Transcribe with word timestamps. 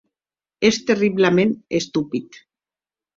Ès 0.69 0.79
terriblaments 0.87 1.59
estupid. 1.81 2.41